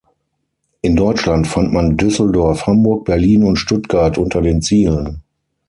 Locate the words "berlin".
3.05-3.43